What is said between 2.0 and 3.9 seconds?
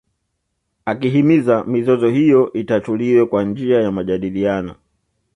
hiyo itatuliwe kwa njia